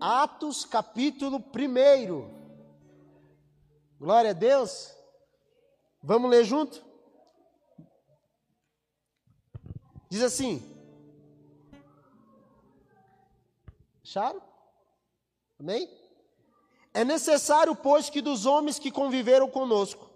[0.00, 2.38] Atos capítulo 1.
[3.98, 4.94] Glória a Deus.
[6.00, 6.84] Vamos ler junto?
[10.08, 10.62] Diz assim:
[14.04, 14.40] Acharam?
[15.58, 15.90] Amém?
[16.94, 20.08] É necessário, pois, que dos homens que conviveram conosco,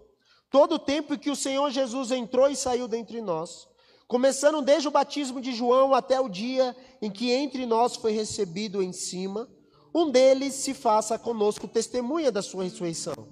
[0.49, 3.67] todo o tempo que o Senhor Jesus entrou e saiu dentre nós,
[4.07, 8.81] começando desde o batismo de João até o dia em que entre nós foi recebido
[8.81, 9.49] em cima,
[9.93, 13.27] um deles se faça conosco testemunha da sua ressurreição.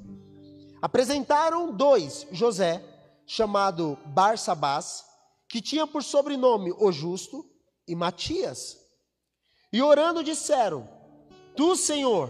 [0.81, 2.83] Apresentaram dois, José,
[3.25, 5.03] chamado Barsabás,
[5.47, 7.45] que tinha por sobrenome o Justo,
[7.87, 8.77] e Matias.
[9.71, 10.87] E orando disseram:
[11.55, 12.29] Tu, Senhor,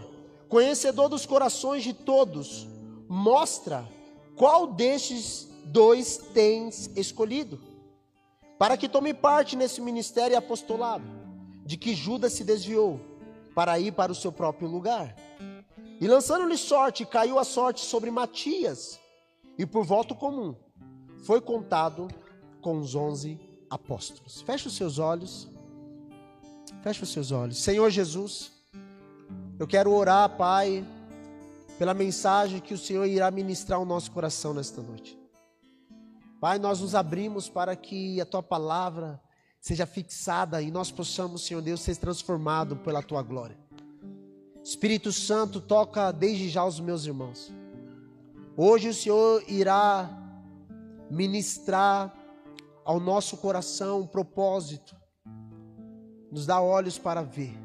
[0.50, 2.68] conhecedor dos corações de todos,
[3.08, 3.88] mostra
[4.36, 7.62] qual destes dois tens escolhido,
[8.58, 11.06] para que tome parte nesse ministério apostolado,
[11.66, 13.00] de que Judas se desviou,
[13.54, 15.16] para ir para o seu próprio lugar.
[16.00, 19.00] E lançando-lhe sorte, caiu a sorte sobre Matias,
[19.58, 20.56] e por voto comum
[21.24, 22.08] foi contado
[22.62, 24.42] com os onze apóstolos.
[24.42, 25.48] Feche os seus olhos.
[26.82, 27.62] Feche os seus olhos.
[27.62, 28.52] Senhor Jesus,
[29.60, 30.84] eu quero orar, Pai,
[31.78, 35.20] pela mensagem que o Senhor irá ministrar ao nosso coração nesta noite.
[36.40, 39.22] Pai, nós nos abrimos para que a tua palavra
[39.62, 43.56] seja fixada e nós possamos, Senhor Deus, ser transformado pela tua glória.
[44.64, 47.54] Espírito Santo, toca desde já os meus irmãos.
[48.58, 50.10] Hoje o Senhor irá
[51.10, 52.14] ministrar
[52.84, 54.96] ao nosso coração um propósito,
[56.32, 57.56] nos dá olhos para ver,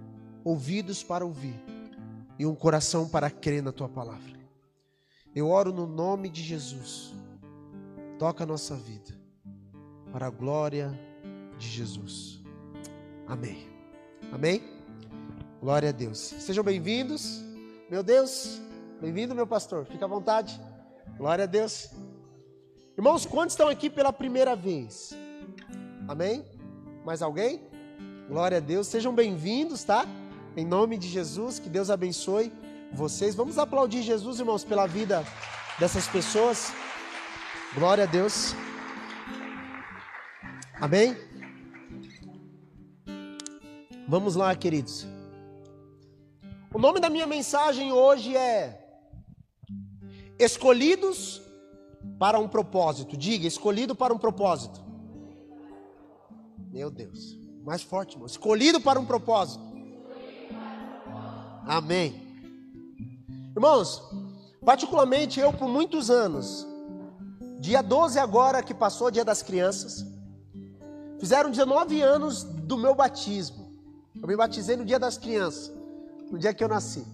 [0.45, 1.59] ouvidos para ouvir
[2.39, 4.37] e um coração para crer na tua palavra.
[5.35, 7.15] Eu oro no nome de Jesus.
[8.19, 9.15] Toca a nossa vida
[10.13, 10.99] para a glória
[11.59, 12.41] de Jesus.
[13.27, 13.69] Amém.
[14.33, 14.63] Amém.
[15.61, 16.19] Glória a Deus.
[16.19, 17.43] Sejam bem-vindos.
[17.91, 18.61] Meu Deus,
[19.01, 19.85] bem-vindo, meu pastor.
[19.87, 20.61] Fica à vontade.
[21.17, 21.91] Glória a Deus.
[22.97, 25.15] Irmãos, quantos estão aqui pela primeira vez?
[26.09, 26.45] Amém?
[27.05, 27.63] Mais alguém?
[28.29, 28.87] Glória a Deus.
[28.87, 30.07] Sejam bem-vindos, tá?
[30.57, 32.53] Em nome de Jesus, que Deus abençoe
[32.93, 33.35] vocês.
[33.35, 35.25] Vamos aplaudir Jesus, irmãos, pela vida
[35.79, 36.73] dessas pessoas.
[37.75, 38.55] Glória a Deus.
[40.81, 41.26] Amém?
[44.09, 45.07] Vamos lá, queridos.
[46.73, 48.87] O nome da minha mensagem hoje é
[50.39, 51.41] Escolhidos
[52.19, 53.17] para um propósito.
[53.17, 54.81] Diga, escolhido para um propósito.
[56.71, 58.27] Meu Deus, mais forte, irmão.
[58.27, 59.65] Escolhido para um propósito.
[61.67, 62.23] Amém.
[63.55, 64.03] Irmãos,
[64.65, 66.67] particularmente eu por muitos anos,
[67.59, 70.05] dia 12 agora que passou, dia das crianças,
[71.19, 73.66] fizeram 19 anos do meu batismo.
[74.21, 75.73] Eu me batizei no dia das crianças,
[76.31, 77.05] no dia que eu nasci.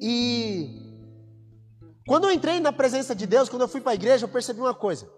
[0.00, 0.82] E
[2.06, 4.60] quando eu entrei na presença de Deus, quando eu fui para a igreja, eu percebi
[4.60, 5.08] uma coisa.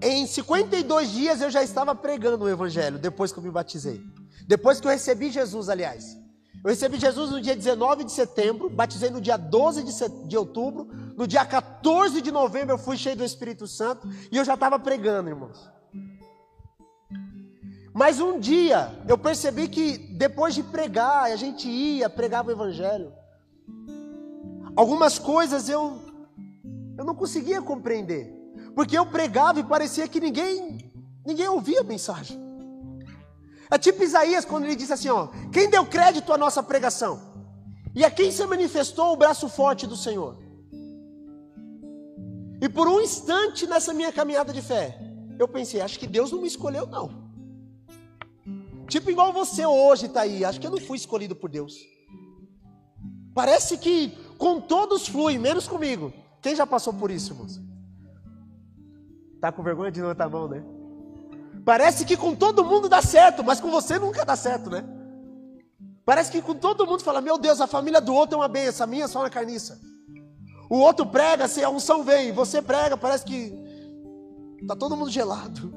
[0.00, 4.00] Em 52 dias eu já estava pregando o evangelho depois que eu me batizei.
[4.46, 6.16] Depois que eu recebi Jesus, aliás.
[6.62, 10.12] Eu recebi Jesus no dia 19 de setembro, batizei no dia 12 de, set...
[10.26, 14.44] de outubro, no dia 14 de novembro eu fui cheio do Espírito Santo e eu
[14.44, 15.73] já estava pregando, irmãos.
[17.94, 23.12] Mas um dia eu percebi que depois de pregar, a gente ia, pregava o Evangelho.
[24.74, 26.02] Algumas coisas eu,
[26.98, 28.34] eu não conseguia compreender,
[28.74, 30.90] porque eu pregava e parecia que ninguém,
[31.24, 32.36] ninguém ouvia a mensagem.
[33.70, 37.20] É tipo Isaías quando ele disse assim: ó, quem deu crédito à nossa pregação?
[37.94, 40.36] E a quem se manifestou o braço forte do Senhor?
[42.60, 44.98] E por um instante nessa minha caminhada de fé,
[45.38, 47.23] eu pensei: acho que Deus não me escolheu, não.
[48.88, 51.74] Tipo igual você hoje está aí, acho que eu não fui escolhido por Deus.
[53.34, 56.12] Parece que com todos flui, menos comigo.
[56.40, 57.60] Quem já passou por isso, irmãos?
[59.40, 60.62] Tá com vergonha de levantar a mão, né?
[61.64, 64.84] Parece que com todo mundo dá certo, mas com você nunca dá certo, né?
[66.04, 68.84] Parece que com todo mundo fala: Meu Deus, a família do outro é uma benção,
[68.84, 69.80] a minha é só uma carniça.
[70.68, 73.52] O outro prega, se a unção vem, você prega, parece que
[74.66, 75.72] tá todo mundo gelado.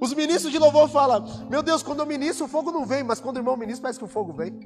[0.00, 3.20] Os ministros de louvor falam: Meu Deus, quando eu ministro, o fogo não vem, mas
[3.20, 4.58] quando o irmão ministra, parece que o fogo vem.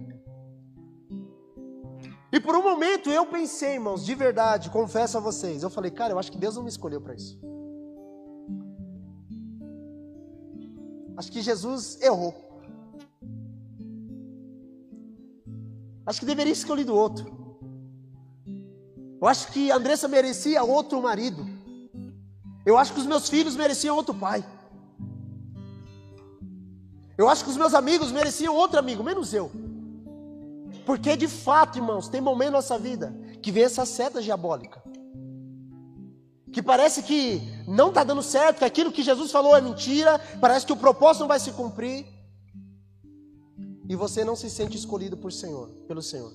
[2.32, 6.14] E por um momento eu pensei, irmãos, de verdade, confesso a vocês, eu falei, cara,
[6.14, 7.38] eu acho que Deus não me escolheu para isso.
[11.14, 12.34] Acho que Jesus errou.
[16.06, 17.42] Acho que deveria escolher do outro.
[19.20, 21.46] Eu acho que Andressa merecia outro marido.
[22.64, 24.44] Eu acho que os meus filhos mereciam outro pai.
[27.16, 29.50] Eu acho que os meus amigos mereciam outro amigo, menos eu.
[30.86, 34.82] Porque de fato, irmãos, tem momento na nossa vida que vem essa seta diabólica.
[36.52, 40.66] Que parece que não está dando certo, que aquilo que Jesus falou é mentira, parece
[40.66, 42.06] que o propósito não vai se cumprir.
[43.88, 46.32] E você não se sente escolhido por Senhor, pelo Senhor.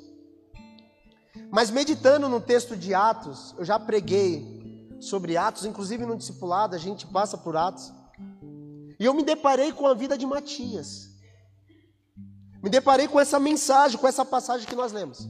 [1.51, 6.79] Mas meditando no texto de Atos, eu já preguei sobre Atos, inclusive no discipulado, a
[6.79, 7.91] gente passa por Atos.
[8.99, 11.09] E eu me deparei com a vida de Matias.
[12.61, 15.29] Me deparei com essa mensagem, com essa passagem que nós lemos.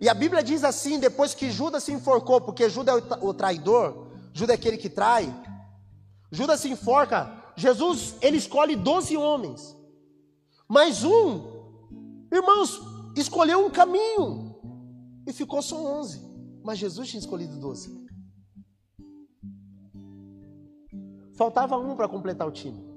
[0.00, 4.08] E a Bíblia diz assim: depois que Judas se enforcou, porque Judas é o traidor,
[4.32, 5.32] Judas é aquele que trai,
[6.30, 9.76] Judas se enforca, Jesus ele escolhe doze homens,
[10.66, 12.80] mas um, irmãos,
[13.16, 14.56] escolheu um caminho
[15.26, 16.20] e ficou só onze,
[16.64, 18.01] mas Jesus tinha escolhido doze.
[21.34, 22.92] Faltava um para completar o time.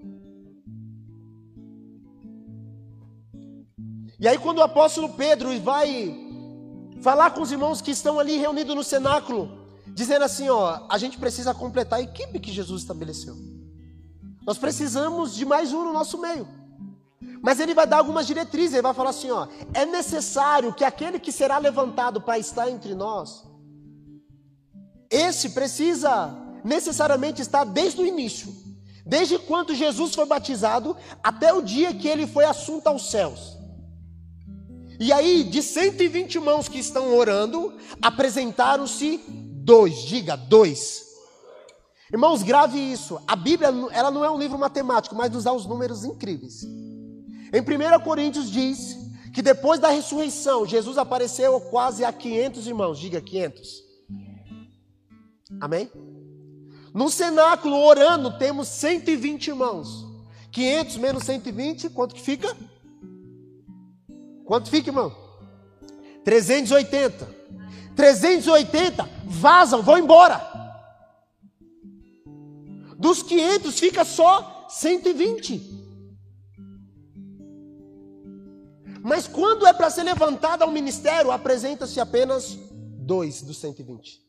[4.20, 6.16] E aí, quando o apóstolo Pedro vai
[7.02, 11.18] falar com os irmãos que estão ali reunidos no cenáculo, dizendo assim: ó, a gente
[11.18, 13.36] precisa completar a equipe que Jesus estabeleceu.
[14.46, 16.48] Nós precisamos de mais um no nosso meio.
[17.42, 21.20] Mas ele vai dar algumas diretrizes, ele vai falar assim: ó, é necessário que aquele
[21.20, 23.44] que será levantado para estar entre nós,
[25.10, 28.52] esse precisa necessariamente estar desde o início,
[29.06, 33.56] desde quando Jesus foi batizado até o dia que ele foi assunto aos céus.
[35.00, 41.06] E aí, de 120 mãos que estão orando, apresentaram-se dois, diga dois.
[42.12, 43.20] Irmãos, grave isso.
[43.28, 46.64] A Bíblia, ela não é um livro matemático, mas nos dá os números incríveis.
[46.64, 48.98] Em 1 Coríntios diz
[49.34, 53.84] que depois da ressurreição, Jesus apareceu quase a 500 irmãos, diga 500.
[55.60, 55.92] Amém?
[56.96, 60.06] No cenáculo, orando, temos 120 irmãos.
[60.50, 62.56] 500 menos 120, quanto que fica?
[64.46, 65.14] Quanto fica, irmão?
[66.24, 67.28] 380.
[67.98, 70.42] 380 vazam, vão embora.
[72.98, 75.62] Dos 500 fica só 120.
[79.04, 82.58] Mas quando é para ser levantado ao ministério, apresenta-se apenas
[82.98, 84.25] dois dos 120.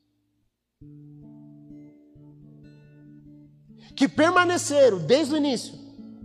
[3.97, 5.75] Que permaneceram desde o início,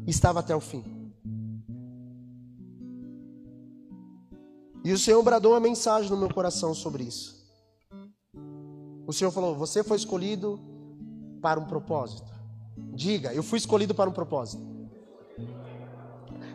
[0.06, 0.84] estava até o fim.
[4.84, 7.42] E o Senhor bradou uma mensagem no meu coração sobre isso.
[9.08, 10.60] O Senhor falou: Você foi escolhido
[11.42, 12.32] para um propósito.
[12.94, 14.72] Diga, eu fui escolhido para um propósito.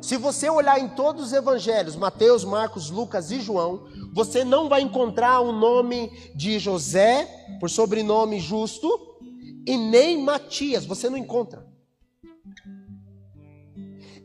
[0.02, 4.82] Se você olhar em todos os evangelhos, Mateus, Marcos, Lucas e João, você não vai
[4.82, 7.26] encontrar o nome de José,
[7.58, 9.15] por sobrenome justo,
[9.66, 11.66] e nem Matias, você não encontra.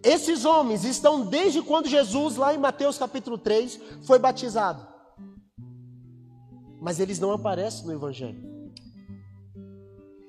[0.04, 4.88] Esses homens estão desde quando Jesus, lá em Mateus capítulo 3, foi batizado.
[6.80, 8.52] Mas eles não aparecem no Evangelho.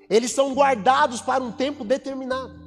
[0.09, 2.61] Eles são guardados para um tempo determinado.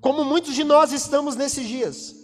[0.00, 2.16] Como muitos de nós estamos nesses dias,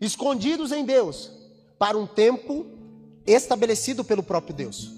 [0.00, 1.30] escondidos em Deus,
[1.78, 2.75] para um tempo
[3.26, 4.92] estabelecido pelo próprio Deus.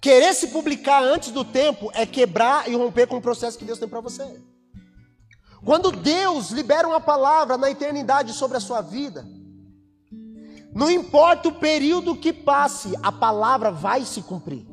[0.00, 3.78] Querer se publicar antes do tempo é quebrar e romper com o processo que Deus
[3.78, 4.40] tem para você.
[5.64, 9.26] Quando Deus libera uma palavra na eternidade sobre a sua vida,
[10.72, 14.66] não importa o período que passe, a palavra vai se cumprir.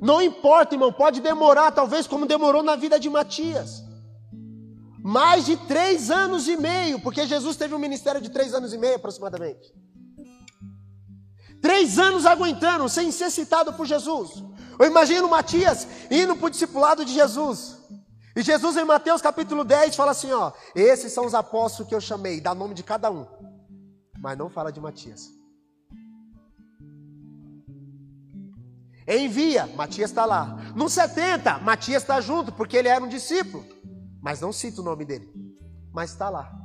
[0.00, 3.84] Não importa, irmão, pode demorar, talvez como demorou na vida de Matias.
[5.02, 8.78] Mais de três anos e meio, porque Jesus teve um ministério de três anos e
[8.78, 9.72] meio aproximadamente.
[11.64, 14.44] Três anos aguentando, sem ser citado por Jesus.
[14.78, 17.78] Eu imagino Matias indo para o discipulado de Jesus.
[18.36, 22.02] E Jesus em Mateus capítulo 10 fala assim: ó, esses são os apóstolos que eu
[22.02, 23.26] chamei, dá nome de cada um.
[24.18, 25.30] Mas não fala de Matias.
[29.08, 30.58] Envia, Matias está lá.
[30.76, 33.64] No 70, Matias está junto, porque ele era um discípulo.
[34.20, 35.32] Mas não cita o nome dele.
[35.94, 36.63] Mas está lá.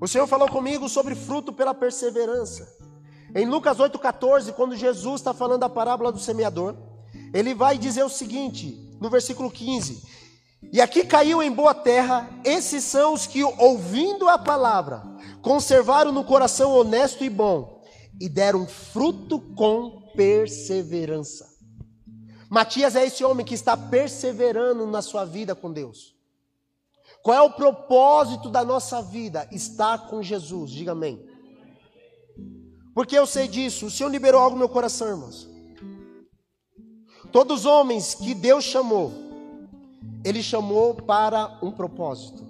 [0.00, 2.66] O Senhor falou comigo sobre fruto pela perseverança.
[3.34, 6.76] Em Lucas 8,14, quando Jesus está falando a parábola do semeador,
[7.32, 10.02] ele vai dizer o seguinte, no versículo 15:
[10.72, 15.02] E aqui caiu em boa terra, esses são os que, ouvindo a palavra,
[15.42, 17.82] conservaram no coração honesto e bom,
[18.20, 21.46] e deram fruto com perseverança.
[22.48, 26.15] Matias é esse homem que está perseverando na sua vida com Deus.
[27.26, 29.48] Qual é o propósito da nossa vida?
[29.50, 30.70] Estar com Jesus.
[30.70, 31.20] Diga amém.
[32.94, 33.86] Porque eu sei disso.
[33.86, 35.48] O Senhor liberou algo no meu coração, irmãos.
[37.32, 39.12] Todos os homens que Deus chamou,
[40.24, 42.46] Ele chamou para um propósito.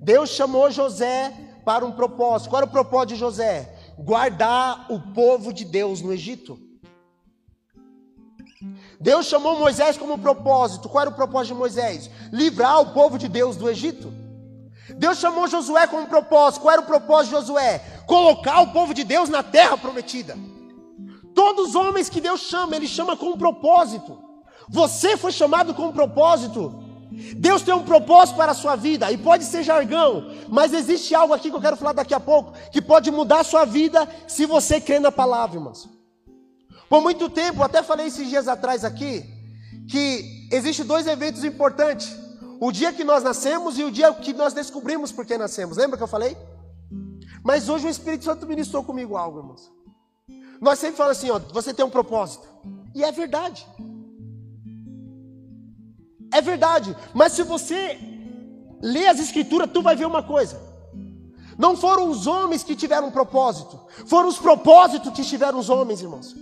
[0.00, 2.48] Deus chamou José para um propósito.
[2.48, 3.92] Qual era o propósito de José?
[3.98, 6.58] Guardar o povo de Deus no Egito.
[9.00, 10.88] Deus chamou Moisés como propósito.
[10.88, 12.10] Qual era o propósito de Moisés?
[12.30, 14.12] Livrar o povo de Deus do Egito.
[14.96, 16.62] Deus chamou Josué como propósito.
[16.62, 17.78] Qual era o propósito de Josué?
[18.06, 20.36] Colocar o povo de Deus na terra prometida.
[21.34, 24.18] Todos os homens que Deus chama, Ele chama com um propósito.
[24.68, 26.84] Você foi chamado com um propósito.
[27.36, 31.34] Deus tem um propósito para a sua vida, e pode ser jargão, mas existe algo
[31.34, 34.46] aqui que eu quero falar daqui a pouco, que pode mudar a sua vida se
[34.46, 35.99] você crer na palavra, irmãos.
[36.90, 39.24] Por muito tempo, até falei esses dias atrás aqui,
[39.88, 42.12] que existe dois eventos importantes:
[42.60, 45.76] o dia que nós nascemos e o dia que nós descobrimos por que nascemos.
[45.76, 46.36] Lembra que eu falei?
[47.44, 49.70] Mas hoje o Espírito Santo ministrou comigo algo, irmãos.
[50.60, 52.46] Nós sempre falamos assim, ó, você tem um propósito.
[52.92, 53.64] E é verdade.
[56.34, 56.94] É verdade.
[57.14, 57.98] Mas se você
[58.82, 60.60] ler as escrituras, tu vai ver uma coisa.
[61.56, 66.02] Não foram os homens que tiveram um propósito, foram os propósitos que tiveram os homens,
[66.02, 66.34] irmãos.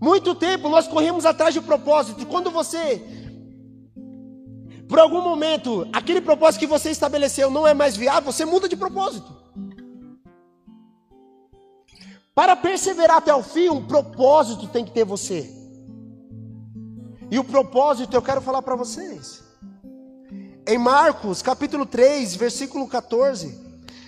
[0.00, 2.26] Muito tempo nós corremos atrás de propósito.
[2.26, 3.02] Quando você,
[4.88, 8.76] por algum momento, aquele propósito que você estabeleceu não é mais viável, você muda de
[8.76, 9.34] propósito.
[12.34, 15.50] Para perseverar até o fim, um propósito tem que ter você.
[17.30, 19.42] E o propósito eu quero falar para vocês.
[20.68, 23.58] Em Marcos, capítulo 3, versículo 14,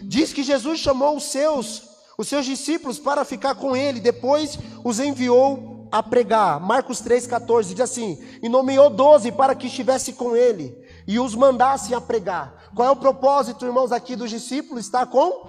[0.02, 5.00] diz que Jesus chamou os seus, os seus discípulos para ficar com ele, depois os
[5.00, 6.60] enviou a pregar.
[6.60, 10.76] Marcos 3,14 diz assim: e nomeou doze para que estivesse com ele
[11.06, 12.70] e os mandassem a pregar.
[12.74, 14.84] Qual é o propósito, irmãos, aqui dos discípulos?
[14.84, 15.48] Está com?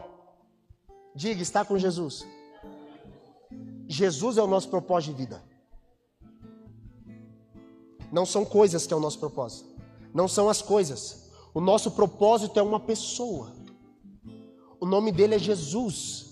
[1.15, 2.25] Diga, está com Jesus.
[3.87, 5.43] Jesus é o nosso propósito de vida.
[8.11, 9.69] Não são coisas que é o nosso propósito.
[10.13, 11.29] Não são as coisas.
[11.53, 13.53] O nosso propósito é uma pessoa.
[14.79, 16.28] O nome dele é Jesus.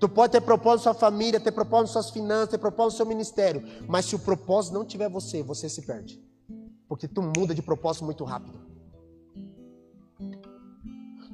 [0.00, 2.96] Tu pode ter propósito na sua família, ter propósito nas suas finanças, ter propósito no
[2.96, 3.62] seu ministério.
[3.86, 6.18] Mas se o propósito não tiver você, você se perde.
[6.88, 8.58] Porque tu muda de propósito muito rápido.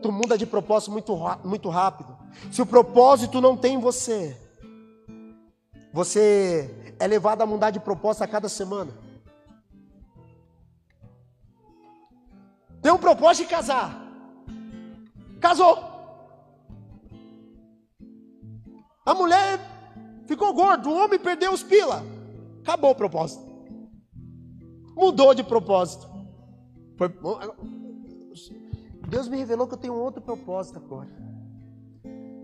[0.03, 2.19] Tu muda de propósito muito, muito rápido.
[2.51, 4.37] Se o propósito não tem você,
[5.93, 8.93] você é levado a mudar de propósito a cada semana.
[12.83, 14.05] Tem um propósito de casar.
[15.41, 15.96] Casou.
[19.07, 19.61] A mulher
[20.27, 22.03] ficou gorda, o homem perdeu os pila.
[22.63, 23.47] Acabou o propósito.
[24.97, 26.11] Mudou de propósito.
[26.97, 27.09] Foi...
[29.09, 31.09] Deus me revelou que eu tenho um outro propósito agora.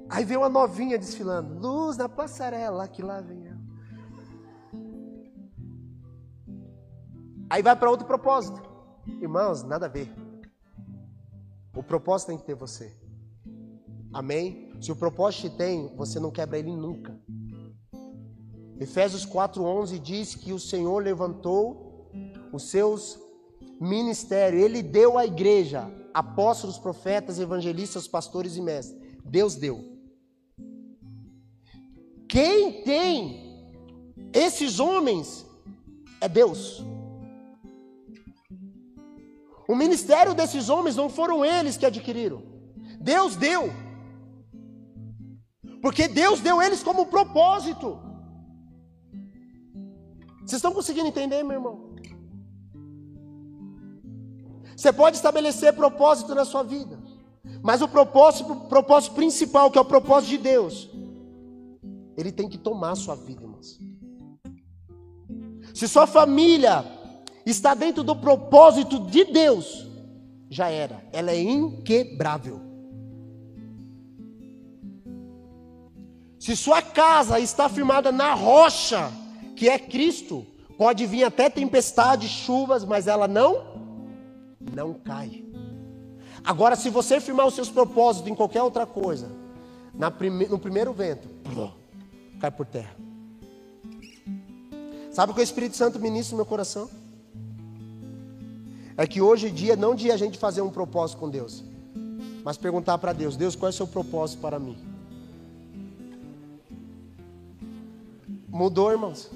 [0.08, 1.58] Aí veio uma novinha desfilando.
[1.58, 3.60] Luz na passarela, que lá vem ela.
[7.50, 8.62] Aí vai para outro propósito.
[9.20, 10.14] Irmãos, nada a ver.
[11.74, 12.96] O propósito tem que ter você.
[14.12, 14.71] Amém?
[14.82, 17.16] Se o propósito te tem, você não quebra ele nunca.
[18.80, 22.10] Efésios 4:11 diz que o Senhor levantou
[22.52, 23.16] os seus
[23.80, 29.00] ministérios, ele deu à igreja apóstolos, profetas, evangelistas, pastores e mestres.
[29.24, 29.78] Deus deu.
[32.28, 33.70] Quem tem
[34.32, 35.46] esses homens
[36.20, 36.84] é Deus.
[39.68, 42.42] O ministério desses homens não foram eles que adquiriram.
[43.00, 43.70] Deus deu.
[45.82, 47.98] Porque Deus deu eles como propósito.
[50.38, 51.92] Vocês estão conseguindo entender, meu irmão?
[54.76, 56.98] Você pode estabelecer propósito na sua vida.
[57.60, 60.88] Mas o propósito, propósito principal, que é o propósito de Deus,
[62.16, 63.78] ele tem que tomar a sua vida, irmãos.
[65.74, 66.84] Se sua família
[67.44, 69.88] está dentro do propósito de Deus,
[70.48, 72.71] já era, ela é inquebrável.
[76.42, 79.12] Se sua casa está firmada na rocha,
[79.54, 80.44] que é Cristo,
[80.76, 83.62] pode vir até tempestade, chuvas, mas ela não
[84.74, 85.44] não cai.
[86.42, 89.30] Agora, se você firmar os seus propósitos em qualquer outra coisa,
[90.18, 91.28] prime, no primeiro vento,
[92.40, 92.96] cai por terra.
[95.12, 96.90] Sabe o que o Espírito Santo ministra no meu coração?
[98.96, 101.62] É que hoje em dia, não de a gente fazer um propósito com Deus,
[102.42, 104.91] mas perguntar para Deus: Deus, qual é o seu propósito para mim?
[108.52, 109.30] Mudou, irmãos.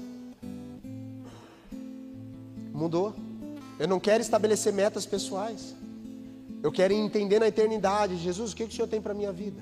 [2.71, 3.15] Mudou.
[3.79, 5.75] Eu não quero estabelecer metas pessoais.
[6.61, 9.31] Eu quero entender na eternidade, Jesus, o que, que o Senhor tem para a minha
[9.31, 9.59] vida?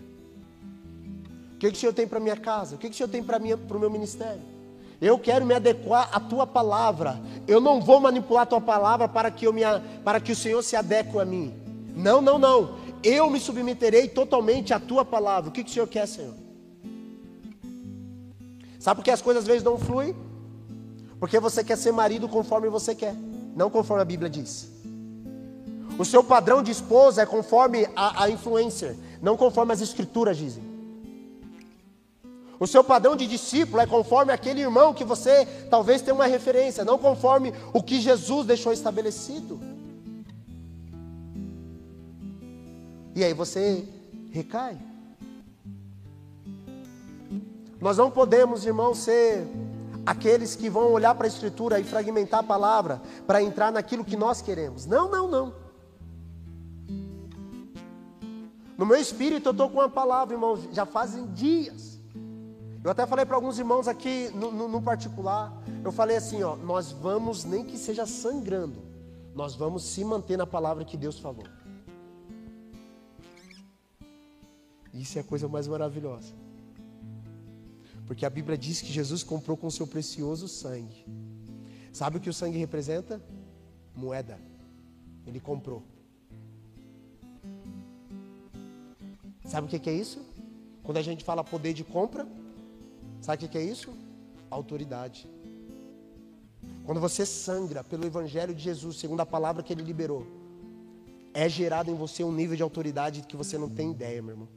[1.53, 2.75] O que, que o Senhor tem para minha casa?
[2.75, 4.41] O que, que o Senhor tem para o meu ministério?
[4.99, 7.17] Eu quero me adequar à tua palavra.
[7.47, 9.61] Eu não vou manipular a tua palavra para que, eu me,
[10.03, 11.53] para que o Senhor se adeque a mim.
[11.95, 12.75] Não, não, não.
[13.01, 15.49] Eu me submeterei totalmente à tua palavra.
[15.49, 16.44] O que, que o Senhor quer, Senhor?
[18.85, 20.15] Sabe por que as coisas às vezes não fluem?
[21.19, 23.15] Porque você quer ser marido conforme você quer,
[23.55, 24.69] não conforme a Bíblia diz.
[25.97, 30.63] O seu padrão de esposa é conforme a, a influencer, não conforme as escrituras dizem.
[32.59, 36.85] O seu padrão de discípulo é conforme aquele irmão que você talvez tenha uma referência,
[36.85, 39.59] não conforme o que Jesus deixou estabelecido.
[43.15, 43.83] E aí você
[44.31, 44.77] recai.
[47.79, 49.45] Nós não podemos, irmão, ser
[50.05, 54.15] aqueles que vão olhar para a Escritura e fragmentar a palavra para entrar naquilo que
[54.15, 54.85] nós queremos.
[54.85, 55.65] Não, não, não.
[58.77, 61.99] No meu espírito eu estou com uma palavra, irmão, já fazem dias.
[62.83, 65.51] Eu até falei para alguns irmãos aqui no, no, no, particular,
[65.83, 68.79] eu falei assim, ó, nós vamos, nem que seja sangrando,
[69.33, 71.45] nós vamos se manter na palavra que Deus falou.
[74.93, 76.44] Isso é a coisa mais maravilhosa.
[78.05, 81.05] Porque a Bíblia diz que Jesus comprou com seu precioso sangue.
[81.91, 83.21] Sabe o que o sangue representa?
[83.95, 84.37] Moeda.
[85.25, 85.81] Ele comprou.
[89.45, 90.19] Sabe o que é isso?
[90.83, 92.27] Quando a gente fala poder de compra,
[93.21, 93.91] sabe o que é isso?
[94.49, 95.27] Autoridade.
[96.85, 100.27] Quando você sangra pelo Evangelho de Jesus, segundo a palavra que ele liberou,
[101.33, 104.47] é gerado em você um nível de autoridade que você não tem ideia, meu irmão.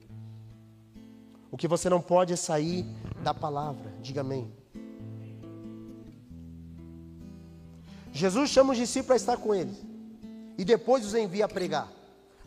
[1.51, 2.85] O que você não pode é sair
[3.23, 3.93] da palavra.
[4.01, 4.53] Diga amém.
[8.13, 9.75] Jesus chama os discípulos para estar com ele.
[10.59, 11.89] E depois os envia a pregar.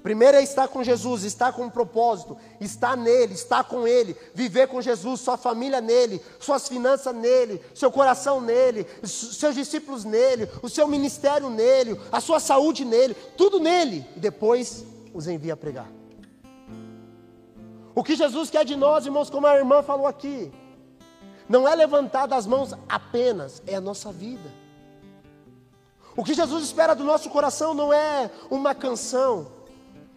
[0.03, 4.67] Primeiro é estar com Jesus, estar com um propósito, estar nele, estar com ele, viver
[4.67, 10.69] com Jesus, sua família nele, suas finanças nele, seu coração nele, seus discípulos nele, o
[10.69, 14.03] seu ministério nele, a sua saúde nele, tudo nele.
[14.15, 14.83] E depois
[15.13, 16.00] os envia a pregar.
[17.93, 20.51] O que Jesus quer de nós, irmãos, como a irmã falou aqui,
[21.47, 24.49] não é levantar das mãos apenas, é a nossa vida.
[26.15, 29.47] O que Jesus espera do nosso coração não é uma canção,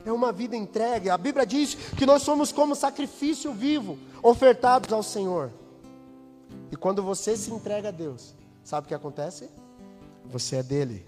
[0.05, 1.11] é uma vida entregue.
[1.11, 5.51] A Bíblia diz que nós somos como sacrifício vivo, ofertados ao Senhor.
[6.71, 9.49] E quando você se entrega a Deus, sabe o que acontece?
[10.27, 11.07] Você é dele.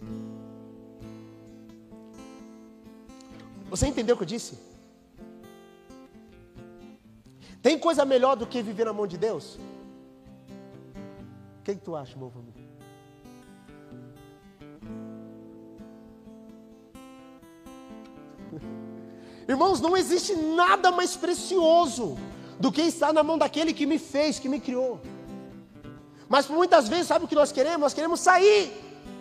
[3.70, 4.65] Você entendeu o que eu disse?
[7.66, 9.58] Tem coisa melhor do que viver na mão de Deus?
[11.58, 12.64] O que, que tu acha, meu família?
[19.48, 22.16] Irmãos, não existe nada mais precioso
[22.60, 25.00] do que estar na mão daquele que me fez, que me criou.
[26.28, 27.80] Mas muitas vezes, sabe o que nós queremos?
[27.80, 28.72] Nós queremos sair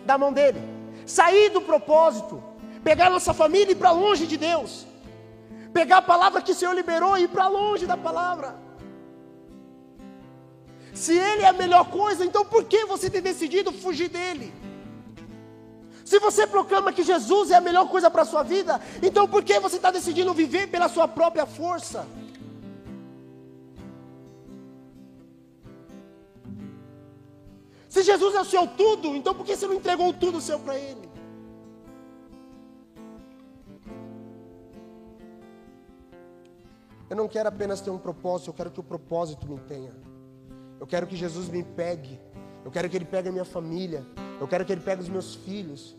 [0.04, 0.60] da mão dele,
[1.04, 2.40] sair do propósito,
[2.84, 4.86] pegar nossa família e ir para longe de Deus
[5.78, 8.48] pegar a palavra que o Senhor liberou e ir para longe da palavra.
[10.94, 14.54] Se Ele é a melhor coisa, então por que você tem decidido fugir dele?
[16.02, 19.42] Se você proclama que Jesus é a melhor coisa para a sua vida, então por
[19.44, 22.08] que você está decidindo viver pela sua própria força?
[27.86, 30.78] Se Jesus é o seu tudo, então por que você não entregou tudo seu para
[30.78, 31.15] Ele?
[37.08, 39.92] Eu não quero apenas ter um propósito, eu quero que o propósito me tenha.
[40.80, 42.20] Eu quero que Jesus me pegue.
[42.64, 44.04] Eu quero que Ele pegue a minha família.
[44.40, 45.96] Eu quero que Ele pegue os meus filhos.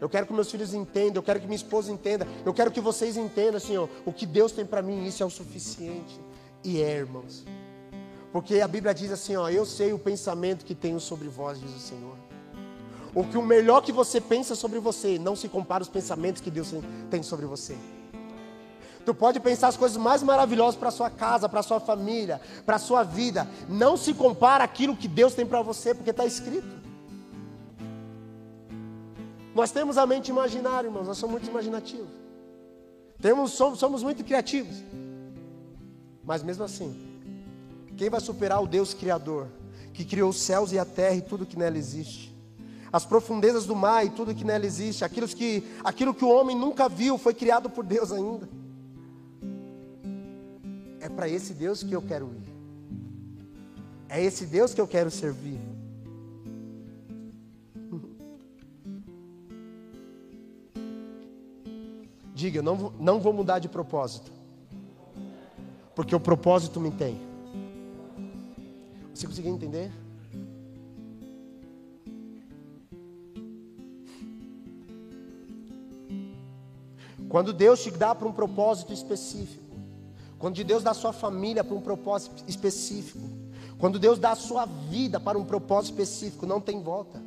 [0.00, 1.16] Eu quero que meus filhos entendam.
[1.16, 2.26] Eu quero que minha esposa entenda.
[2.44, 5.04] Eu quero que vocês entendam, ó, o que Deus tem para mim.
[5.04, 6.20] Isso é o suficiente.
[6.62, 7.44] E é, irmãos.
[8.32, 11.70] Porque a Bíblia diz assim, ó, eu sei o pensamento que tenho sobre vós, diz
[11.74, 12.16] o Senhor.
[13.14, 16.50] O que o melhor que você pensa sobre você não se compara aos pensamentos que
[16.50, 16.74] Deus
[17.10, 17.76] tem sobre você.
[19.04, 23.02] Tu pode pensar as coisas mais maravilhosas para sua casa, para sua família, para sua
[23.02, 23.48] vida.
[23.68, 26.82] Não se compara aquilo que Deus tem para você, porque está escrito.
[29.54, 31.06] Nós temos a mente imaginária, irmãos.
[31.06, 32.08] Nós somos muito imaginativos.
[33.20, 34.82] Temos, somos, somos muito criativos.
[36.24, 37.20] Mas mesmo assim,
[37.96, 39.48] quem vai superar o Deus Criador,
[39.92, 42.34] que criou os céus e a terra e tudo que nela existe?
[42.90, 46.56] As profundezas do mar e tudo que nela existe, aquilo que, aquilo que o homem
[46.56, 48.48] nunca viu, foi criado por Deus ainda.
[51.04, 52.48] É para esse Deus que eu quero ir.
[54.08, 55.60] É esse Deus que eu quero servir.
[62.34, 64.32] Diga, eu não, vou, não vou mudar de propósito.
[65.94, 67.20] Porque o propósito me tem.
[69.14, 69.92] Você conseguiu entender?
[77.28, 79.63] Quando Deus te dá para um propósito específico,
[80.44, 83.18] quando Deus dá a sua família para um propósito específico,
[83.78, 87.18] quando Deus dá a sua vida para um propósito específico, não tem volta.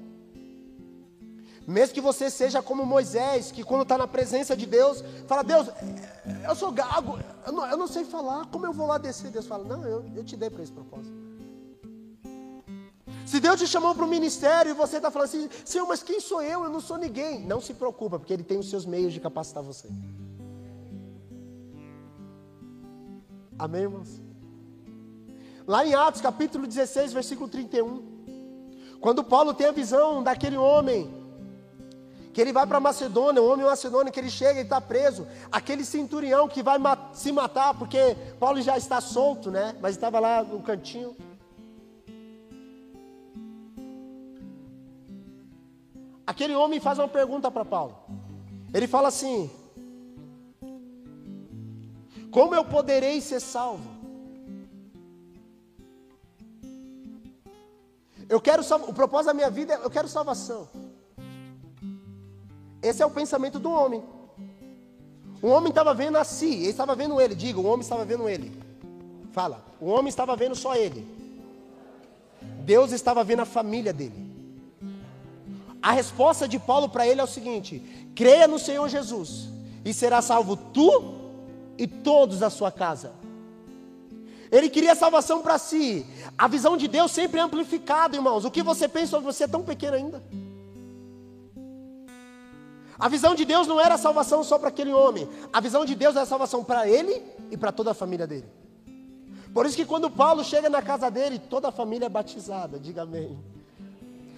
[1.65, 5.67] Mesmo que você seja como Moisés, que quando está na presença de Deus, fala: Deus,
[6.47, 9.31] eu sou gago, eu não, eu não, sei falar, como eu vou lá descer?
[9.31, 11.17] Deus fala: Não, eu, eu te dei para esse propósito.
[13.25, 16.19] Se Deus te chamou para o ministério e você está falando assim, Senhor, mas quem
[16.19, 16.65] sou eu?
[16.65, 17.43] Eu não sou ninguém.
[17.47, 19.89] Não se preocupa, porque Ele tem os seus meios de capacitar você.
[23.59, 24.21] Amém, irmãos?
[25.65, 28.17] Lá em Atos capítulo 16, versículo 31.
[29.01, 31.11] Quando Paulo tem a visão daquele homem
[32.33, 35.83] que ele vai para Macedônia, um homem macedônio que ele chega e está preso, aquele
[35.83, 36.77] centurião que vai
[37.13, 39.75] se matar, porque Paulo já está solto, né?
[39.81, 41.15] Mas estava lá no cantinho.
[46.27, 47.97] Aquele homem faz uma pergunta para Paulo.
[48.71, 49.49] Ele fala assim:
[52.31, 53.97] Como eu poderei ser salvo?
[58.29, 60.67] Eu quero o propósito da minha vida, é, eu quero salvação.
[62.81, 64.03] Esse é o pensamento do homem.
[65.41, 67.35] O homem estava vendo a si, ele estava vendo ele.
[67.35, 68.51] Diga, o homem estava vendo ele.
[69.31, 71.07] Fala, o homem estava vendo só ele.
[72.65, 74.27] Deus estava vendo a família dele.
[75.81, 77.79] A resposta de Paulo para ele é o seguinte:
[78.13, 79.47] creia no Senhor Jesus,
[79.85, 81.26] e será salvo tu
[81.77, 83.13] e todos da sua casa.
[84.51, 86.05] Ele queria salvação para si.
[86.37, 88.45] A visão de Deus sempre é amplificada, irmãos.
[88.45, 90.23] O que você pensa sobre você é tão pequeno ainda.
[92.99, 95.29] A visão de Deus não era a salvação só para aquele homem.
[95.53, 98.47] A visão de Deus era a salvação para ele e para toda a família dele.
[99.53, 102.79] Por isso que quando Paulo chega na casa dele, toda a família é batizada.
[102.79, 103.37] Diga amém.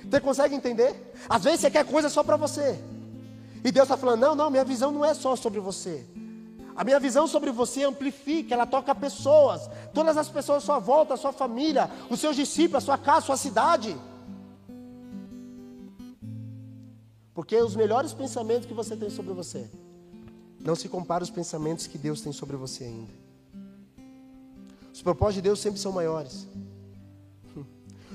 [0.03, 1.13] Você consegue entender?
[1.29, 2.79] Às vezes você quer coisa só para você.
[3.63, 6.05] E Deus está falando: não, não, minha visão não é só sobre você.
[6.79, 11.13] A minha visão sobre você amplifica, ela toca pessoas, todas as pessoas à sua volta,
[11.13, 13.97] a sua família, os seus discípulos, a sua casa, a sua cidade.
[17.33, 19.69] Porque os melhores pensamentos que você tem sobre você
[20.57, 23.11] não se compara aos pensamentos que Deus tem sobre você ainda.
[24.93, 26.47] Os propósitos de Deus sempre são maiores.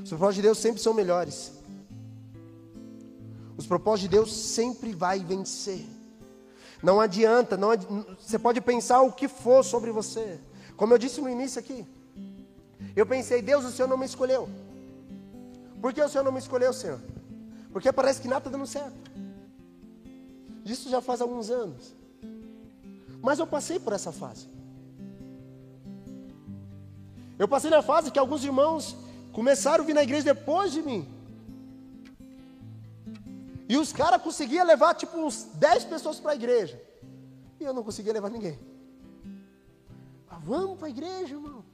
[0.03, 1.53] Os propósitos de Deus sempre são melhores.
[3.59, 5.85] Os propósitos de Deus sempre vai vencer.
[6.84, 7.86] Não adianta, não adi...
[8.20, 10.38] você pode pensar o que for sobre você.
[10.76, 11.86] Como eu disse no início aqui.
[12.94, 14.46] Eu pensei, Deus, o Senhor não me escolheu.
[15.80, 17.00] Por que o Senhor não me escolheu, Senhor?
[17.72, 19.10] Porque parece que nada está dando certo.
[20.62, 21.94] Isso já faz alguns anos.
[23.22, 24.46] Mas eu passei por essa fase.
[27.38, 28.94] Eu passei na fase que alguns irmãos
[29.32, 31.08] começaram a vir na igreja depois de mim.
[33.68, 36.81] E os caras conseguiam levar tipo uns 10 pessoas para a igreja.
[37.59, 38.59] E eu não conseguia levar ninguém.
[40.29, 41.64] Ah, vamos para a igreja, irmão.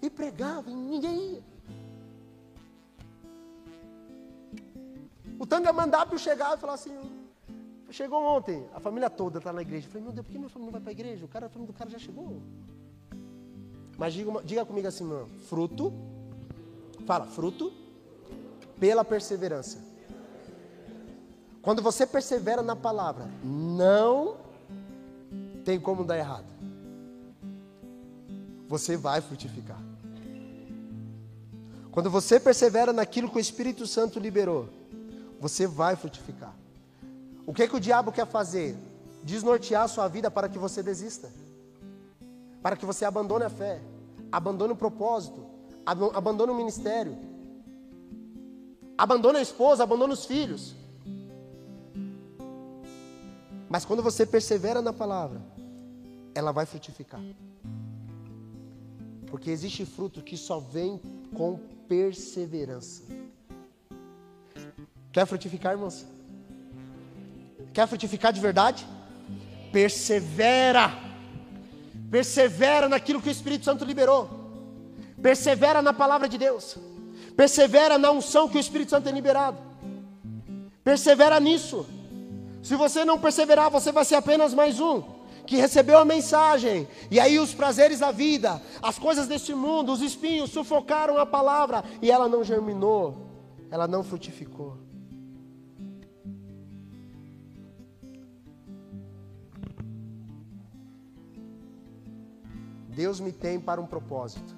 [0.00, 1.42] E pregava, e ninguém ia.
[5.38, 6.96] O Tangamandápio chegava e falava assim:
[7.90, 9.86] Chegou ontem, a família toda está na igreja.
[9.86, 11.24] Eu falei, meu Deus, por que minha família não vai para a igreja?
[11.24, 12.42] O cara, a família do cara já chegou.
[13.96, 15.92] Mas diga, diga comigo assim, meu, fruto,
[17.06, 17.72] fala, fruto
[18.78, 19.87] pela perseverança.
[21.62, 24.36] Quando você persevera na palavra, não
[25.64, 26.46] tem como dar errado.
[28.68, 29.80] Você vai frutificar.
[31.90, 34.68] Quando você persevera naquilo que o Espírito Santo liberou,
[35.40, 36.54] você vai frutificar.
[37.46, 38.76] O que, que o diabo quer fazer?
[39.22, 41.30] Desnortear a sua vida para que você desista,
[42.62, 43.80] para que você abandone a fé,
[44.30, 45.44] abandone o propósito,
[45.84, 47.16] abandone o ministério,
[48.96, 50.74] abandone a esposa, abandone os filhos.
[53.68, 55.40] Mas quando você persevera na palavra,
[56.34, 57.20] ela vai frutificar.
[59.26, 61.00] Porque existe fruto que só vem
[61.34, 63.02] com perseverança.
[65.12, 66.06] Quer frutificar, irmãos?
[67.74, 68.86] Quer frutificar de verdade?
[69.70, 70.92] Persevera.
[72.10, 74.30] Persevera naquilo que o Espírito Santo liberou.
[75.20, 76.76] Persevera na palavra de Deus.
[77.36, 79.58] Persevera na unção que o Espírito Santo tem liberado.
[80.82, 81.86] Persevera nisso.
[82.62, 87.18] Se você não perseverar, você vai ser apenas mais um que recebeu a mensagem, e
[87.18, 92.10] aí os prazeres da vida, as coisas deste mundo, os espinhos sufocaram a palavra e
[92.10, 93.26] ela não germinou,
[93.70, 94.76] ela não frutificou.
[102.90, 104.54] Deus me tem para um propósito.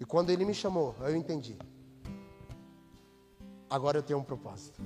[0.00, 1.56] E quando Ele me chamou, eu entendi.
[3.70, 4.82] Agora eu tenho um propósito.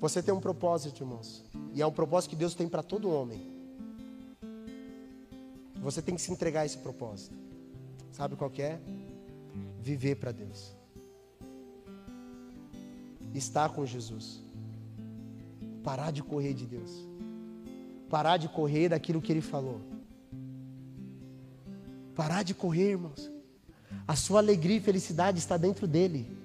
[0.00, 1.44] Você tem um propósito, irmãos.
[1.74, 3.40] E é um propósito que Deus tem para todo homem.
[5.76, 7.36] Você tem que se entregar a esse propósito.
[8.12, 8.78] Sabe qual é?
[9.80, 10.72] Viver para Deus.
[13.34, 14.40] Estar com Jesus.
[15.82, 16.90] Parar de correr de Deus.
[18.08, 19.80] Parar de correr daquilo que Ele falou.
[22.14, 23.30] Parar de correr, irmãos.
[24.06, 26.37] A sua alegria e felicidade está dentro dele.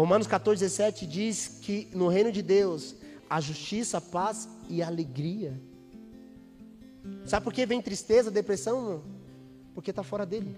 [0.00, 2.96] Romanos 14, 17 diz que no reino de Deus
[3.28, 5.60] há justiça, paz e alegria.
[7.26, 9.02] Sabe por que vem tristeza, depressão?
[9.74, 10.56] Porque está fora dele.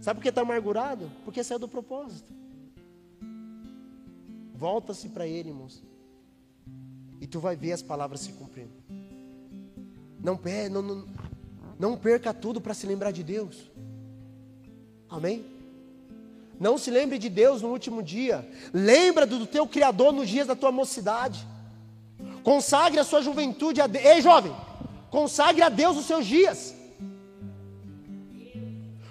[0.00, 1.10] Sabe por que está amargurado?
[1.24, 2.32] Porque saiu do propósito.
[4.54, 5.82] Volta-se para ele, irmãos.
[7.20, 8.70] E tu vai ver as palavras se cumprindo.
[10.20, 10.38] Não,
[10.70, 11.06] não, não,
[11.80, 13.73] não perca tudo para se lembrar de Deus.
[15.16, 15.46] Amém?
[16.58, 18.48] Não se lembre de Deus no último dia.
[18.72, 21.46] Lembra do teu Criador nos dias da tua mocidade.
[22.42, 24.04] Consagre a sua juventude a Deus.
[24.04, 24.54] Ei, jovem,
[25.10, 26.74] consagre a Deus os seus dias.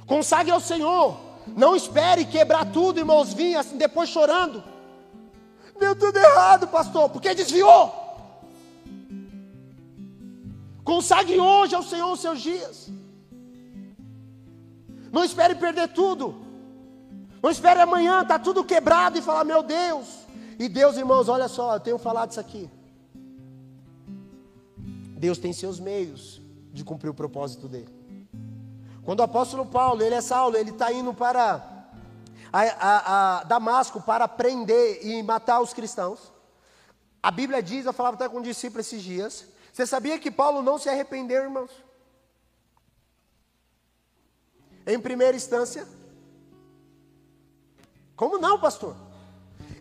[0.05, 1.17] Consagre ao Senhor.
[1.47, 4.61] Não espere quebrar tudo, irmãos, vir assim depois chorando.
[5.79, 7.93] Deu tudo errado, pastor, porque desviou.
[10.83, 12.89] Consagre hoje ao Senhor os seus dias.
[15.13, 16.35] Não espere perder tudo.
[17.41, 20.07] Não espere amanhã, está tudo quebrado e falar, meu Deus.
[20.57, 22.67] E Deus, irmãos, olha só, eu tenho falado isso aqui.
[24.75, 27.93] Deus tem seus meios de cumprir o propósito dele.
[29.03, 31.63] Quando o apóstolo Paulo, ele é Saulo, ele está indo para
[32.51, 36.31] a, a, a Damasco para prender e matar os cristãos.
[37.21, 40.63] A Bíblia diz, eu falava até com um discípulo esses dias, você sabia que Paulo
[40.63, 41.69] não se arrependeu, irmãos?
[44.85, 45.87] Em primeira instância.
[48.15, 48.95] Como não, pastor?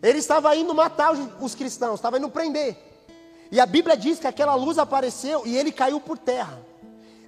[0.01, 2.77] Ele estava indo matar os cristãos, estava indo prender.
[3.51, 6.59] E a Bíblia diz que aquela luz apareceu e ele caiu por terra.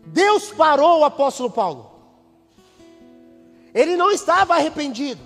[0.05, 1.91] Deus parou o apóstolo Paulo.
[3.73, 5.21] Ele não estava arrependido,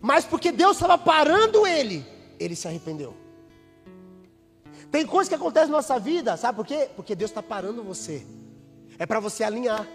[0.00, 2.06] mas porque Deus estava parando ele,
[2.38, 3.14] ele se arrependeu.
[4.90, 6.90] Tem coisas que acontecem na nossa vida, sabe por quê?
[6.96, 8.26] Porque Deus está parando você.
[8.98, 9.86] É para você alinhar.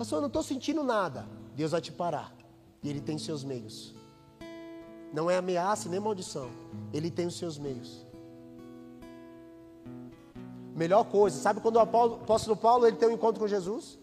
[0.00, 1.26] Pastor, eu não estou sentindo nada.
[1.54, 2.32] Deus vai te parar.
[2.82, 3.94] E Ele tem seus meios.
[5.12, 6.48] Não é ameaça nem maldição.
[6.90, 8.06] Ele tem os seus meios.
[10.74, 13.98] Melhor coisa, sabe quando o apóstolo Paulo ele tem um encontro com Jesus?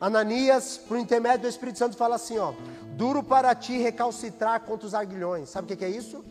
[0.00, 2.54] Ananias, por intermédio do Espírito Santo, fala assim: ó,
[2.96, 5.50] duro para ti recalcitrar contra os aguilhões.
[5.50, 6.24] Sabe o que é isso?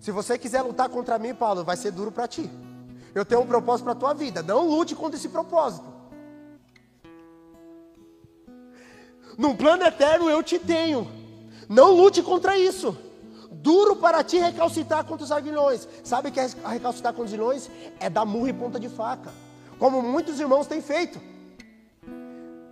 [0.00, 2.50] Se você quiser lutar contra mim, Paulo, vai ser duro para ti.
[3.14, 4.42] Eu tenho um propósito para a tua vida.
[4.42, 5.95] Não lute contra esse propósito.
[9.36, 11.06] Num plano eterno eu te tenho.
[11.68, 12.96] Não lute contra isso.
[13.50, 15.88] Duro para ti recalcitar contra os aguilhões.
[16.04, 17.70] Sabe o que é recalcitar contra os aguilhões?
[17.98, 19.32] É dar murro e ponta de faca.
[19.78, 21.20] Como muitos irmãos têm feito.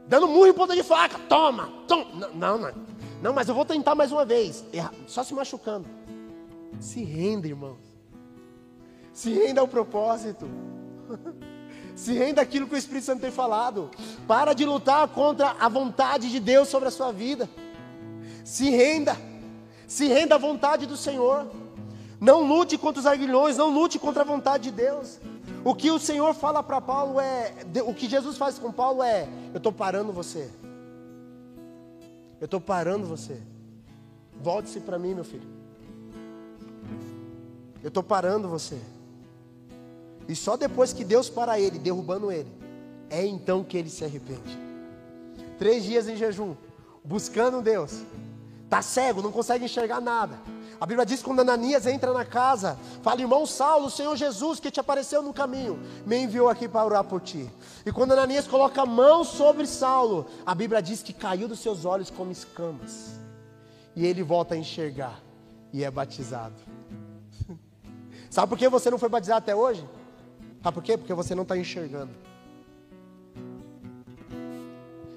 [0.07, 1.19] Dando murro e ponta de faca.
[1.29, 2.29] Toma, toma.
[2.35, 2.73] Não, não,
[3.21, 3.33] não.
[3.33, 4.65] mas eu vou tentar mais uma vez.
[5.07, 5.89] Só se machucando.
[6.79, 7.79] Se renda, irmãos.
[9.13, 10.47] Se renda ao propósito.
[11.95, 13.91] Se renda aquilo que o Espírito Santo tem falado.
[14.27, 17.49] Para de lutar contra a vontade de Deus sobre a sua vida.
[18.45, 19.17] Se renda.
[19.87, 21.47] Se renda à vontade do Senhor.
[22.21, 25.21] Não lute contra os aguilhões, não lute contra a vontade de Deus.
[25.65, 27.55] O que o Senhor fala para Paulo é,
[27.87, 30.51] o que Jesus faz com Paulo é: eu estou parando você.
[32.41, 33.41] Eu estou parando você.
[34.41, 35.49] Volte-se para mim, meu filho.
[37.83, 38.79] Eu estou parando você.
[40.29, 42.51] E só depois que Deus para ele, derrubando ele,
[43.11, 44.59] é então que ele se arrepende.
[45.59, 46.55] Três dias em jejum,
[47.05, 48.03] buscando Deus.
[48.65, 50.39] Está cego, não consegue enxergar nada.
[50.81, 54.59] A Bíblia diz que quando Ananias entra na casa, fala, irmão Saulo, o Senhor Jesus
[54.59, 57.49] que te apareceu no caminho, me enviou aqui para orar por ti.
[57.87, 61.85] E quando Ananias coloca a mão sobre Saulo, a Bíblia diz que caiu dos seus
[61.85, 63.21] olhos como escamas.
[63.95, 65.21] E ele volta a enxergar
[65.73, 66.57] e é batizado.
[68.29, 69.89] Sabe por que você não foi batizado até hoje?
[70.65, 70.97] Sabe por quê?
[70.97, 72.11] Porque você não está enxergando.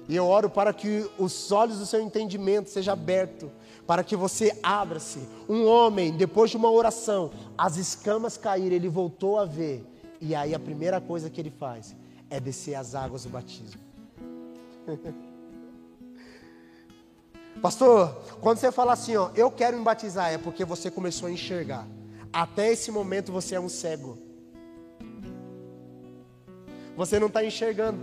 [0.06, 3.48] E eu oro para que os olhos do seu entendimento sejam abertos,
[3.86, 5.26] para que você abra-se.
[5.48, 9.82] Um homem, depois de uma oração, as escamas caíram, ele voltou a ver.
[10.20, 11.96] E aí a primeira coisa que ele faz
[12.28, 13.80] é descer as águas do batismo.
[17.62, 21.32] Pastor, quando você fala assim, ó, eu quero me batizar, é porque você começou a
[21.32, 21.88] enxergar.
[22.30, 24.27] Até esse momento você é um cego.
[26.98, 28.00] Você não está enxergando.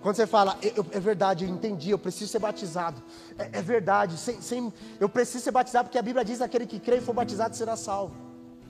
[0.00, 3.02] Quando você fala, eu, é verdade, eu entendi, eu preciso ser batizado.
[3.36, 6.78] É, é verdade, sem, sem, eu preciso ser batizado porque a Bíblia diz: aquele que
[6.78, 8.14] crê e for batizado será salvo.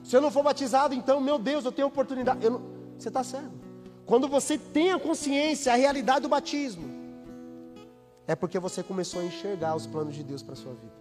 [0.03, 2.43] Se eu não for batizado, então, meu Deus, eu tenho oportunidade.
[2.43, 2.61] Eu não,
[2.97, 3.51] você está certo.
[4.07, 6.89] Quando você tem a consciência, a realidade do batismo,
[8.25, 10.95] é porque você começou a enxergar os planos de Deus para a sua vida.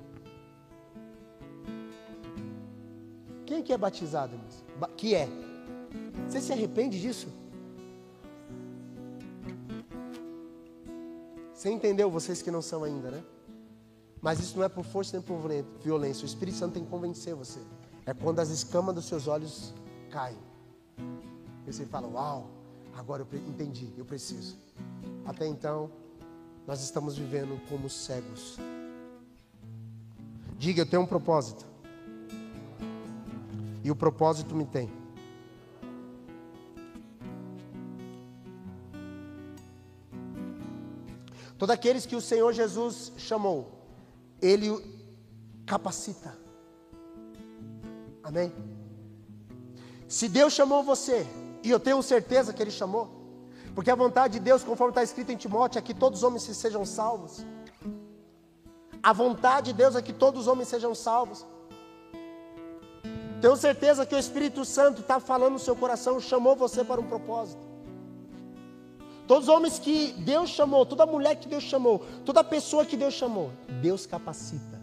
[3.46, 4.62] Quem que é batizado, irmãos?
[4.94, 5.26] Que é?
[6.28, 7.43] Você se arrepende disso?
[11.64, 13.24] Você entendeu, vocês que não são ainda, né?
[14.20, 15.40] Mas isso não é por força nem por
[15.82, 16.24] violência.
[16.24, 17.58] O Espírito Santo tem que convencer você.
[18.04, 19.72] É quando as escamas dos seus olhos
[20.10, 20.36] caem.
[21.66, 22.50] E você fala: Uau,
[22.94, 24.58] agora eu entendi, eu preciso.
[25.24, 25.90] Até então,
[26.66, 28.58] nós estamos vivendo como cegos.
[30.58, 31.64] Diga, eu tenho um propósito.
[33.82, 34.90] E o propósito me tem.
[41.64, 43.72] Todos aqueles que o Senhor Jesus chamou,
[44.38, 44.68] Ele
[45.64, 46.36] capacita.
[48.22, 48.52] Amém?
[50.06, 51.26] Se Deus chamou você,
[51.62, 53.08] e eu tenho certeza que Ele chamou,
[53.74, 56.42] porque a vontade de Deus, conforme está escrito em Timóteo, é que todos os homens
[56.42, 57.46] sejam salvos.
[59.02, 61.46] A vontade de Deus é que todos os homens sejam salvos.
[63.40, 67.06] Tenho certeza que o Espírito Santo está falando no seu coração, chamou você para um
[67.06, 67.73] propósito.
[69.26, 73.14] Todos os homens que Deus chamou, toda mulher que Deus chamou, toda pessoa que Deus
[73.14, 74.82] chamou, Deus capacita.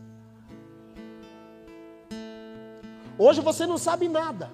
[3.19, 4.49] Hoje você não sabe nada.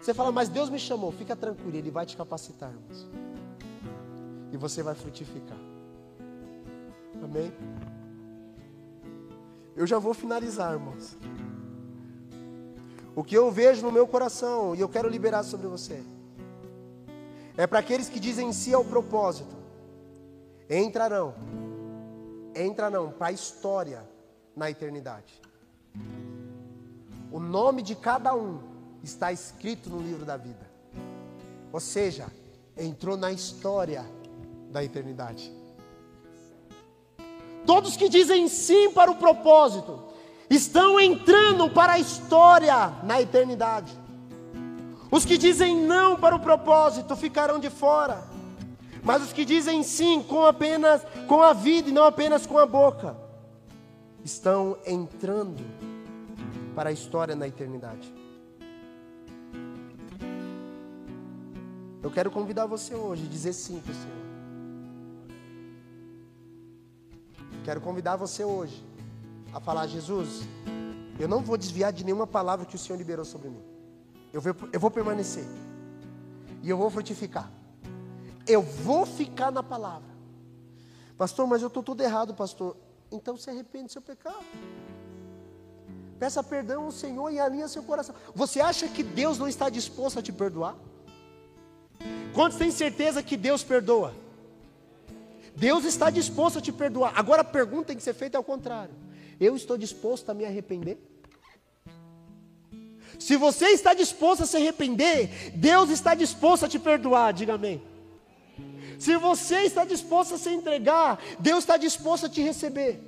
[0.00, 3.06] Você fala, mas Deus me chamou, fica tranquilo, Ele vai te capacitar, irmãos.
[4.50, 5.58] E você vai frutificar.
[7.22, 7.52] Amém?
[9.76, 11.14] Eu já vou finalizar, irmãos.
[13.14, 16.02] O que eu vejo no meu coração e eu quero liberar sobre você
[17.60, 19.54] é para aqueles que dizem sim ao propósito.
[20.68, 21.34] Entrarão,
[22.56, 24.02] entrarão para a história
[24.56, 25.38] na eternidade.
[27.30, 28.60] O nome de cada um
[29.02, 30.70] está escrito no livro da vida.
[31.70, 32.28] Ou seja,
[32.74, 34.06] entrou na história
[34.70, 35.52] da eternidade.
[37.66, 40.02] Todos que dizem sim para o propósito
[40.48, 43.99] estão entrando para a história na eternidade.
[45.10, 48.22] Os que dizem não para o propósito ficarão de fora.
[49.02, 52.66] Mas os que dizem sim com apenas com a vida e não apenas com a
[52.66, 53.16] boca,
[54.24, 55.64] estão entrando
[56.74, 58.12] para a história na eternidade.
[62.02, 64.20] Eu quero convidar você hoje a dizer sim para o Senhor.
[67.64, 68.84] Quero convidar você hoje
[69.52, 70.42] a falar: Jesus,
[71.18, 73.69] eu não vou desviar de nenhuma palavra que o Senhor liberou sobre mim.
[74.32, 75.44] Eu vou, eu vou permanecer.
[76.62, 77.50] E eu vou frutificar.
[78.46, 80.08] Eu vou ficar na palavra.
[81.16, 82.76] Pastor, mas eu estou tudo errado, pastor.
[83.10, 84.44] Então se arrepende do seu pecado.
[86.18, 88.14] Peça perdão ao Senhor e alinha seu coração.
[88.34, 90.76] Você acha que Deus não está disposto a te perdoar?
[92.34, 94.14] Quantos têm certeza que Deus perdoa?
[95.56, 97.12] Deus está disposto a te perdoar.
[97.16, 98.94] Agora a pergunta tem que ser feita ao contrário.
[99.40, 100.98] Eu estou disposto a me arrepender?
[103.20, 107.82] Se você está disposto a se arrepender, Deus está disposto a te perdoar, diga amém.
[108.98, 112.98] Se você está disposto a se entregar, Deus está disposto a te receber.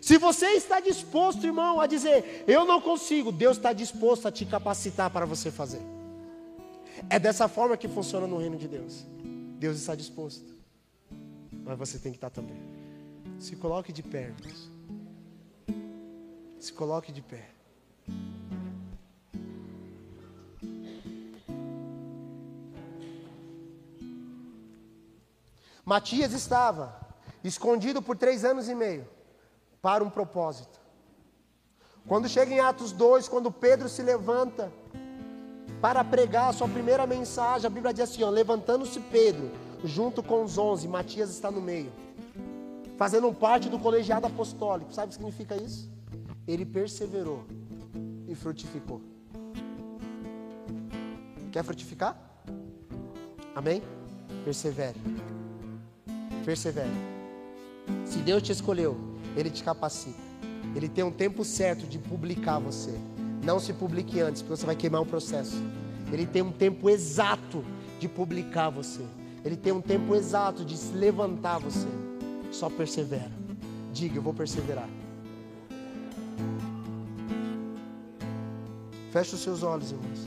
[0.00, 4.46] Se você está disposto, irmão, a dizer, eu não consigo, Deus está disposto a te
[4.46, 5.82] capacitar para você fazer.
[7.10, 9.04] É dessa forma que funciona no reino de Deus.
[9.58, 10.44] Deus está disposto,
[11.64, 12.60] mas você tem que estar também.
[13.40, 14.70] Se coloque de pé, irmãos.
[16.60, 17.53] Se coloque de pé.
[25.84, 26.98] Matias estava
[27.42, 29.06] escondido por três anos e meio
[29.82, 30.80] para um propósito.
[32.06, 34.72] Quando chega em Atos 2, quando Pedro se levanta
[35.80, 39.50] para pregar a sua primeira mensagem, a Bíblia diz assim: levantando-se Pedro,
[39.84, 41.92] junto com os onze, Matias está no meio,
[42.96, 44.92] fazendo parte do colegiado apostólico.
[44.92, 45.90] Sabe o que significa isso?
[46.46, 47.44] Ele perseverou
[48.26, 49.02] e frutificou.
[51.52, 52.18] Quer frutificar?
[53.54, 53.82] Amém?
[54.44, 54.98] Persevere.
[56.44, 56.90] Persevere.
[58.04, 58.96] Se Deus te escolheu,
[59.36, 60.22] Ele te capacita.
[60.74, 62.92] Ele tem um tempo certo de publicar você.
[63.42, 65.56] Não se publique antes, porque você vai queimar o processo.
[66.12, 67.64] Ele tem um tempo exato
[67.98, 69.02] de publicar você.
[69.44, 71.88] Ele tem um tempo exato de se levantar você.
[72.50, 73.32] Só persevera.
[73.92, 74.88] Diga, eu vou perseverar.
[79.10, 80.24] Feche os seus olhos, irmãos.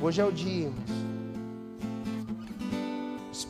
[0.00, 1.15] Hoje é o dia, irmãos.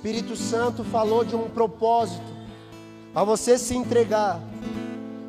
[0.07, 2.23] O Espírito Santo falou de um propósito
[3.13, 4.41] a você se entregar.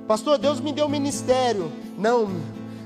[0.08, 1.72] Pastor, Deus me deu um ministério.
[1.98, 2.30] Não,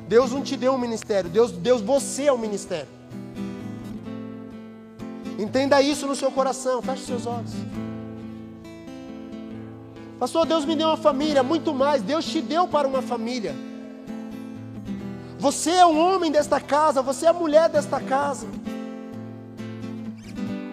[0.08, 1.30] Deus não te deu um ministério.
[1.30, 2.88] Deus, Deus, você é o um ministério.
[5.38, 6.82] Entenda isso no seu coração.
[6.82, 7.52] Feche seus olhos.
[10.18, 12.02] Pastor, Deus me deu uma família, muito mais.
[12.02, 13.54] Deus te deu para uma família.
[15.38, 18.48] Você é um homem desta casa, você é a mulher desta casa.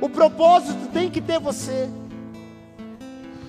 [0.00, 1.88] O propósito tem que ter você.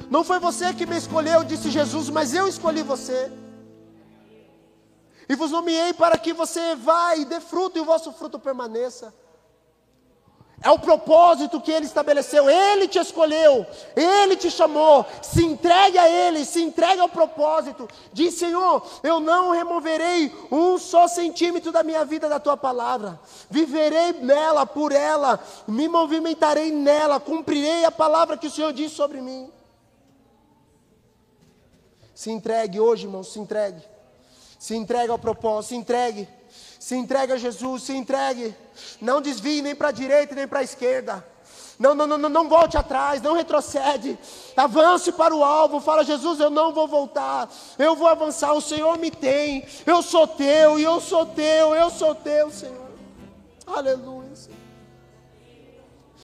[0.10, 3.32] Não foi você que me escolheu, disse Jesus, mas eu escolhi você.
[5.28, 9.14] E vos nomeei para que você vá e dê fruto e o vosso fruto permaneça.
[10.62, 12.50] É o propósito que Ele estabeleceu.
[12.50, 15.06] Ele te escolheu, Ele te chamou.
[15.22, 17.88] Se entregue a Ele, se entregue ao propósito.
[18.12, 23.20] Diz: Senhor, eu não removerei um só centímetro da minha vida da tua palavra.
[23.50, 29.22] Viverei nela, por ela, me movimentarei nela, cumprirei a palavra que o Senhor disse sobre
[29.22, 29.50] mim.
[32.14, 33.82] Se entregue hoje, irmão, se entregue.
[34.60, 36.28] Se entregue ao propósito, se entregue.
[36.80, 38.56] Se entregue a Jesus, se entregue.
[39.02, 41.24] Não desvie nem para a direita nem para a esquerda.
[41.78, 44.18] Não, não, não, não volte atrás, não retrocede.
[44.56, 45.80] Avance para o alvo.
[45.80, 47.50] Fala, Jesus, eu não vou voltar.
[47.78, 48.54] Eu vou avançar.
[48.54, 49.66] O Senhor me tem.
[49.86, 52.90] Eu sou teu, e eu sou teu, eu sou teu, Senhor.
[53.66, 54.19] Aleluia.